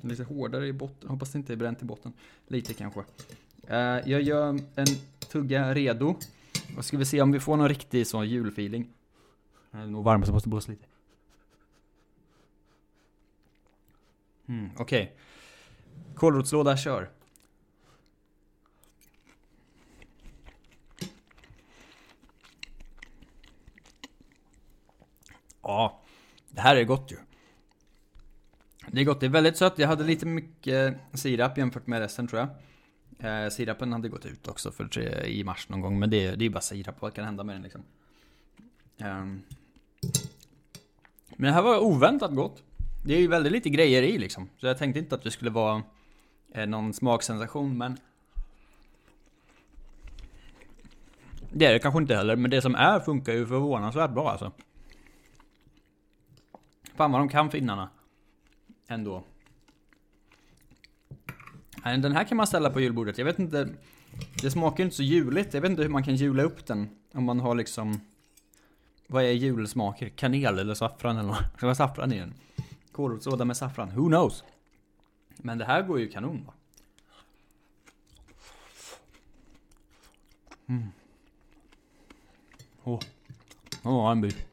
lite 0.00 0.24
hårdare 0.24 0.66
i 0.66 0.72
botten, 0.72 1.08
hoppas 1.08 1.32
det 1.32 1.38
inte 1.38 1.52
är 1.52 1.56
bränt 1.56 1.82
i 1.82 1.84
botten. 1.84 2.12
Lite 2.46 2.74
kanske. 2.74 3.00
Eh, 3.66 3.76
jag 3.78 4.22
gör 4.22 4.48
en 4.74 4.86
tugga 5.28 5.74
redo. 5.74 6.16
Och 6.76 6.84
ska 6.84 6.96
vi 6.96 7.04
se 7.04 7.22
om 7.22 7.32
vi 7.32 7.40
får 7.40 7.56
någon 7.56 7.68
riktig 7.68 8.06
sån 8.06 8.28
julfeeling. 8.28 8.88
Det 9.70 9.78
är 9.78 9.86
nog 9.86 10.04
varmt 10.04 10.26
så 10.26 10.32
måste 10.32 10.48
blåsa 10.48 10.70
lite. 10.70 10.86
Mm, 14.46 14.70
Okej. 14.76 15.02
Okay. 15.02 16.14
Kålrotslåda, 16.14 16.76
kör. 16.76 17.10
Ja, 25.62 26.00
det 26.50 26.60
här 26.60 26.76
är 26.76 26.84
gott 26.84 27.12
ju. 27.12 27.16
Det 28.90 29.00
är 29.00 29.04
gott, 29.04 29.20
det 29.20 29.26
är 29.26 29.30
väldigt 29.30 29.56
sött. 29.56 29.78
Jag 29.78 29.88
hade 29.88 30.04
lite 30.04 30.26
mycket 30.26 30.96
sirap 31.14 31.58
jämfört 31.58 31.86
med 31.86 32.00
resten 32.00 32.28
tror 32.28 32.40
jag. 32.40 32.48
Eh, 33.22 33.50
sirapen 33.50 33.92
hade 33.92 34.08
gått 34.08 34.26
ut 34.26 34.48
också 34.48 34.72
för, 34.72 34.84
tre 34.84 35.24
i 35.24 35.44
mars 35.44 35.68
någon 35.68 35.80
gång, 35.80 35.98
men 35.98 36.10
det, 36.10 36.26
det 36.26 36.42
är 36.42 36.46
ju 36.46 36.50
bara 36.50 36.60
sirap, 36.60 37.00
vad 37.00 37.14
kan 37.14 37.24
hända 37.24 37.44
med 37.44 37.54
den 37.54 37.62
liksom? 37.62 37.82
Eh, 38.98 39.24
men 41.36 41.46
det 41.48 41.52
här 41.52 41.62
var 41.62 41.78
oväntat 41.78 42.34
gott. 42.34 42.62
Det 43.04 43.14
är 43.14 43.20
ju 43.20 43.28
väldigt 43.28 43.52
lite 43.52 43.70
grejer 43.70 44.02
i 44.02 44.18
liksom, 44.18 44.48
så 44.58 44.66
jag 44.66 44.78
tänkte 44.78 44.98
inte 44.98 45.14
att 45.14 45.22
det 45.22 45.30
skulle 45.30 45.50
vara 45.50 45.82
eh, 46.54 46.66
någon 46.66 46.92
smaksensation, 46.92 47.78
men 47.78 47.98
Det 51.54 51.66
är 51.66 51.72
det 51.72 51.78
kanske 51.78 52.00
inte 52.00 52.16
heller, 52.16 52.36
men 52.36 52.50
det 52.50 52.62
som 52.62 52.74
är 52.74 53.00
funkar 53.00 53.32
ju 53.32 53.46
förvånansvärt 53.46 54.10
bra 54.10 54.30
alltså. 54.30 54.52
Fan 56.94 57.12
vad 57.12 57.20
de 57.20 57.28
kan 57.28 57.50
finnarna. 57.50 57.90
Ändå. 58.88 59.24
Den 61.84 62.12
här 62.12 62.24
kan 62.24 62.36
man 62.36 62.46
ställa 62.46 62.70
på 62.70 62.80
julbordet. 62.80 63.18
Jag 63.18 63.24
vet 63.24 63.38
inte. 63.38 63.68
Det 64.42 64.50
smakar 64.50 64.78
ju 64.78 64.84
inte 64.84 64.96
så 64.96 65.02
juligt. 65.02 65.54
Jag 65.54 65.60
vet 65.60 65.70
inte 65.70 65.82
hur 65.82 65.88
man 65.88 66.02
kan 66.02 66.16
jula 66.16 66.42
upp 66.42 66.66
den. 66.66 66.88
Om 67.12 67.24
man 67.24 67.40
har 67.40 67.54
liksom... 67.54 68.00
Vad 69.06 69.24
är 69.24 69.30
julsmaker? 69.30 70.08
Kanel 70.08 70.58
eller 70.58 70.74
saffran 70.74 71.16
eller 71.16 71.28
något? 71.28 71.38
Ska 71.38 71.58
det 71.58 71.66
vara 71.66 71.74
saffran 71.74 72.12
i 72.12 72.18
den? 72.18 72.34
Kålrotslåda 72.92 73.44
med 73.44 73.56
saffran. 73.56 73.90
Who 73.90 74.08
knows? 74.08 74.44
Men 75.36 75.58
det 75.58 75.64
här 75.64 75.82
går 75.82 76.00
ju 76.00 76.08
kanon 76.08 76.44
va? 76.46 76.52
Mm. 80.66 80.88
Åh. 82.84 82.94
Oh. 82.94 83.00
Åh, 83.82 84.06
oh, 84.06 84.12
en 84.12 84.20
bit. 84.20 84.51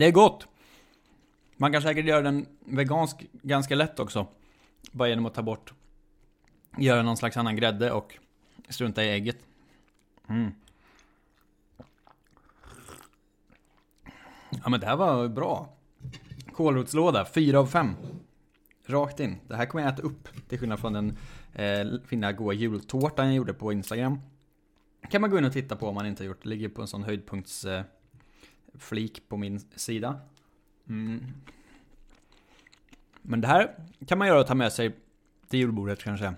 Det 0.00 0.06
är 0.06 0.12
gott! 0.12 0.46
Man 1.56 1.72
kan 1.72 1.82
säkert 1.82 2.04
göra 2.04 2.22
den 2.22 2.46
vegansk 2.64 3.26
ganska 3.32 3.74
lätt 3.74 4.00
också. 4.00 4.26
Bara 4.92 5.08
genom 5.08 5.26
att 5.26 5.34
ta 5.34 5.42
bort, 5.42 5.74
göra 6.78 7.02
någon 7.02 7.16
slags 7.16 7.36
annan 7.36 7.56
grädde 7.56 7.92
och 7.92 8.18
strunta 8.68 9.04
i 9.04 9.10
ägget. 9.10 9.38
Mm. 10.28 10.52
Ja 14.50 14.68
men 14.68 14.80
det 14.80 14.86
här 14.86 14.96
var 14.96 15.28
bra. 15.28 15.76
Kålrotslåda, 16.52 17.24
4 17.24 17.58
av 17.58 17.66
5. 17.66 17.94
Rakt 18.86 19.20
in. 19.20 19.36
Det 19.48 19.56
här 19.56 19.66
kommer 19.66 19.84
jag 19.84 19.92
äta 19.92 20.02
upp. 20.02 20.28
Till 20.48 20.58
skillnad 20.58 20.80
från 20.80 20.92
den 20.92 21.16
eh, 21.52 22.00
fina 22.06 22.32
goa 22.32 22.52
jultårtan 22.52 23.26
jag 23.26 23.34
gjorde 23.34 23.54
på 23.54 23.72
Instagram. 23.72 24.20
Kan 25.10 25.20
man 25.20 25.30
gå 25.30 25.38
in 25.38 25.44
och 25.44 25.52
titta 25.52 25.76
på 25.76 25.88
om 25.88 25.94
man 25.94 26.06
inte 26.06 26.22
har 26.22 26.28
gjort. 26.28 26.42
Det 26.42 26.48
ligger 26.48 26.68
på 26.68 26.82
en 26.82 26.88
sån 26.88 27.02
höjdpunkts... 27.02 27.64
eh, 27.64 27.84
på 29.28 29.36
min 29.36 29.60
sida. 29.60 30.20
Mm. 30.88 31.24
Men 33.22 33.40
det 33.40 33.48
här 33.48 33.74
kan 34.06 34.18
man 34.18 34.28
göra 34.28 34.40
och 34.40 34.46
ta 34.46 34.54
med 34.54 34.72
sig 34.72 34.96
till 35.48 35.58
julbordet 35.58 36.02
kanske. 36.02 36.34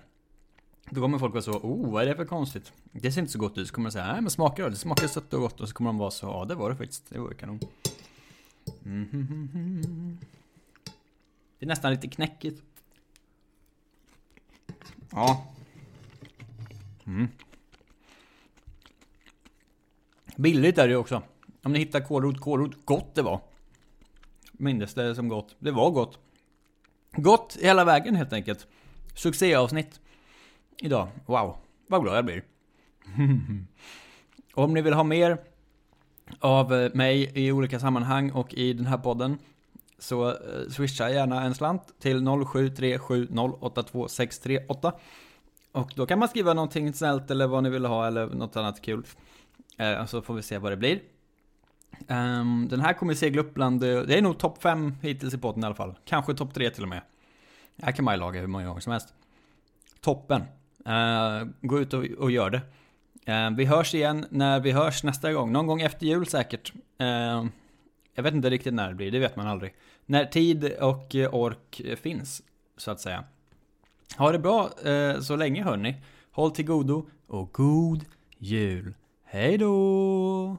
Då 0.89 1.01
kommer 1.01 1.19
folk 1.19 1.33
vara 1.33 1.41
så, 1.41 1.51
oh 1.51 1.91
vad 1.91 2.03
är 2.03 2.07
det 2.07 2.15
för 2.15 2.25
konstigt? 2.25 2.73
Det 2.91 3.11
ser 3.11 3.21
inte 3.21 3.31
så 3.31 3.39
gott 3.39 3.57
ut. 3.57 3.67
Så 3.67 3.73
kommer 3.73 3.83
man 3.83 3.91
säga, 3.91 4.11
nej 4.11 4.21
men 4.21 4.31
smakar 4.31 4.63
då? 4.63 4.69
Det 4.69 4.75
smakar 4.75 5.07
sött 5.07 5.33
och 5.33 5.41
gott. 5.41 5.61
Och 5.61 5.67
så 5.67 5.73
kommer 5.73 5.89
de 5.89 5.97
vara 5.97 6.11
så, 6.11 6.25
ja 6.25 6.45
det 6.45 6.55
var 6.55 6.69
det 6.69 6.75
faktiskt. 6.75 7.09
Det 7.09 7.19
var 7.19 7.29
ju 7.29 7.35
kanon. 7.35 7.59
Mm. 8.85 10.17
Det 11.59 11.65
är 11.65 11.67
nästan 11.67 11.91
lite 11.91 12.07
knäckigt. 12.07 12.63
Ja. 15.11 15.53
Mm. 17.05 17.27
Billigt 20.35 20.77
är 20.77 20.87
det 20.87 20.91
ju 20.91 20.97
också. 20.97 21.23
Om 21.63 21.73
ni 21.73 21.79
hittar 21.79 21.99
kålrot, 21.99 22.39
kålrot, 22.39 22.85
gott 22.85 23.15
det 23.15 23.21
var. 23.21 23.41
Mindes 24.51 24.93
det 24.93 25.15
som 25.15 25.27
gott. 25.27 25.55
Det 25.59 25.71
var 25.71 25.91
gott. 25.91 26.19
Gott 27.11 27.57
hela 27.61 27.85
vägen 27.85 28.15
helt 28.15 28.33
enkelt. 28.33 28.67
Succéavsnitt. 29.15 29.99
Idag. 30.81 31.07
Wow. 31.25 31.55
Vad 31.87 32.01
glad 32.01 32.17
jag 32.17 32.25
blir. 32.25 32.43
Om 34.53 34.73
ni 34.73 34.81
vill 34.81 34.93
ha 34.93 35.03
mer 35.03 35.37
av 36.39 36.73
eh, 36.73 36.91
mig 36.93 37.31
i 37.35 37.51
olika 37.51 37.79
sammanhang 37.79 38.31
och 38.31 38.53
i 38.53 38.73
den 38.73 38.85
här 38.85 38.97
podden 38.97 39.37
så 39.99 40.29
eh, 40.29 40.35
swisha 40.69 41.09
gärna 41.09 41.43
en 41.43 41.55
slant 41.55 41.99
till 41.99 42.21
0737082638 42.21 44.91
Och 45.71 45.93
då 45.95 46.05
kan 46.05 46.19
man 46.19 46.27
skriva 46.27 46.53
någonting 46.53 46.93
snällt 46.93 47.31
eller 47.31 47.47
vad 47.47 47.63
ni 47.63 47.69
vill 47.69 47.85
ha 47.85 48.07
eller 48.07 48.27
något 48.27 48.55
annat 48.55 48.81
kul. 48.81 49.03
Eh, 49.77 50.05
så 50.05 50.21
får 50.21 50.33
vi 50.33 50.41
se 50.41 50.57
vad 50.57 50.71
det 50.71 50.77
blir. 50.77 51.01
Um, 52.07 52.67
den 52.69 52.81
här 52.81 52.93
kommer 52.93 53.13
segla 53.13 53.41
upp 53.41 53.53
bland, 53.53 53.83
eh, 53.83 54.01
det 54.01 54.17
är 54.17 54.21
nog 54.21 54.37
topp 54.37 54.61
5 54.61 54.95
hittills 55.01 55.33
i 55.33 55.37
podden 55.37 55.63
i 55.63 55.65
alla 55.65 55.75
fall. 55.75 55.95
Kanske 56.05 56.33
topp 56.33 56.53
3 56.53 56.69
till 56.69 56.83
och 56.83 56.89
med. 56.89 57.01
Här 57.81 57.91
kan 57.91 58.05
man 58.05 58.13
ju 58.13 58.19
laga 58.19 58.39
hur 58.39 58.47
många 58.47 58.67
gånger 58.67 58.81
som 58.81 58.91
helst. 58.91 59.13
Toppen. 60.01 60.41
Uh, 60.87 61.49
gå 61.61 61.79
ut 61.79 61.93
och, 61.93 62.03
och 62.03 62.31
gör 62.31 62.49
det. 62.49 62.61
Uh, 63.31 63.57
vi 63.57 63.65
hörs 63.65 63.95
igen 63.95 64.25
när 64.29 64.59
vi 64.59 64.71
hörs 64.71 65.03
nästa 65.03 65.33
gång. 65.33 65.51
Någon 65.51 65.67
gång 65.67 65.81
efter 65.81 66.05
jul 66.05 66.25
säkert. 66.25 66.73
Uh, 67.01 67.45
jag 68.15 68.23
vet 68.23 68.33
inte 68.33 68.49
riktigt 68.49 68.73
när 68.73 68.89
det 68.89 68.95
blir, 68.95 69.11
det 69.11 69.19
vet 69.19 69.35
man 69.35 69.47
aldrig. 69.47 69.73
När 70.05 70.25
tid 70.25 70.73
och 70.73 71.15
eh, 71.15 71.35
ork 71.35 71.79
eh, 71.79 71.95
finns, 71.95 72.41
så 72.77 72.91
att 72.91 72.99
säga. 72.99 73.23
Ha 74.17 74.31
det 74.31 74.39
bra 74.39 74.69
så 75.21 75.35
länge 75.35 75.63
hörni. 75.63 75.95
Håll 76.31 76.51
till 76.51 76.65
godo 76.65 77.07
och 77.27 77.53
god 77.53 78.05
jul. 78.37 78.93
Hej 79.23 79.57
då! 79.57 80.57